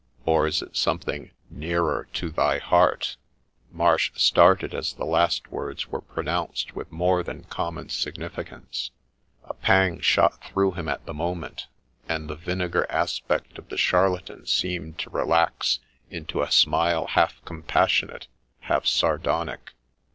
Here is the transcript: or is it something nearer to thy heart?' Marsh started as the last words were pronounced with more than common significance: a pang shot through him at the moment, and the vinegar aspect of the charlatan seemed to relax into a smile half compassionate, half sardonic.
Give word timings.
or 0.25 0.47
is 0.47 0.63
it 0.63 0.75
something 0.75 1.29
nearer 1.51 2.07
to 2.11 2.31
thy 2.31 2.57
heart?' 2.57 3.17
Marsh 3.71 4.11
started 4.15 4.73
as 4.73 4.93
the 4.93 5.05
last 5.05 5.51
words 5.51 5.89
were 5.89 6.01
pronounced 6.01 6.75
with 6.75 6.91
more 6.91 7.21
than 7.21 7.43
common 7.43 7.87
significance: 7.87 8.89
a 9.43 9.53
pang 9.53 9.99
shot 9.99 10.43
through 10.43 10.71
him 10.71 10.87
at 10.89 11.05
the 11.05 11.13
moment, 11.13 11.67
and 12.09 12.27
the 12.27 12.35
vinegar 12.35 12.87
aspect 12.89 13.59
of 13.59 13.69
the 13.69 13.77
charlatan 13.77 14.43
seemed 14.47 14.97
to 14.97 15.11
relax 15.11 15.77
into 16.09 16.41
a 16.41 16.51
smile 16.51 17.05
half 17.05 17.39
compassionate, 17.45 18.25
half 18.61 18.87
sardonic. 18.87 19.73